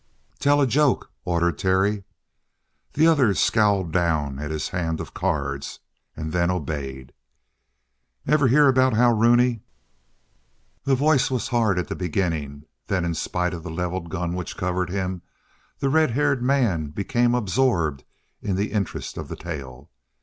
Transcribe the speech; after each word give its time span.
"Tell 0.39 0.59
a 0.59 0.65
joke," 0.65 1.11
ordered 1.25 1.59
Terry. 1.59 2.05
The 2.93 3.05
other 3.05 3.35
scowled 3.35 3.91
down 3.91 4.39
at 4.39 4.49
his 4.49 4.69
hand 4.69 4.99
of 4.99 5.13
cards 5.13 5.77
and 6.17 6.31
then 6.33 6.49
obeyed. 6.49 7.13
"Ever 8.25 8.47
hear 8.47 8.67
about 8.67 8.93
how 8.95 9.13
Rooney" 9.13 9.61
The 10.85 10.95
voice 10.95 11.29
was 11.29 11.49
hard 11.49 11.77
at 11.77 11.87
the 11.87 11.95
beginning; 11.95 12.63
then, 12.87 13.05
in 13.05 13.13
spite 13.13 13.53
of 13.53 13.61
the 13.61 13.69
levelled 13.69 14.09
gun 14.09 14.33
which 14.33 14.57
covered 14.57 14.89
him, 14.89 15.21
the 15.77 15.89
red 15.89 16.09
haired 16.09 16.41
man 16.41 16.87
became 16.89 17.35
absorbed 17.35 18.03
in 18.41 18.55
the 18.55 18.71
interest 18.71 19.17
of 19.19 19.27
the 19.27 19.35
tale. 19.35 19.91